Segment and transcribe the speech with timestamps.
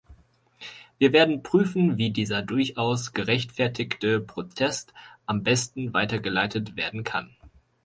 [0.97, 4.95] Wir werden prüfen, wie dieser durchaus gerechtfertigte Protest
[5.27, 7.29] am besten weitergeleitet werden kann.